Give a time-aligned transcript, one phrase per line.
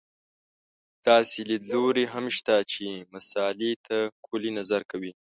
[1.07, 5.11] داسې لیدلوري هم شته چې مسألې ته کُلي نظر کوي.